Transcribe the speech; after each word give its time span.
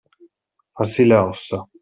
Farsi 0.75 1.05
le 1.05 1.19
ossa. 1.31 1.57